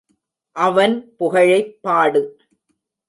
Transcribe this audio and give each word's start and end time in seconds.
அவன் 0.55 1.15
புகழைப் 1.17 1.77
பாடு. 1.81 2.21